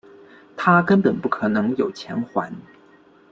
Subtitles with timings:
[0.57, 2.51] 他根本不可能有钱还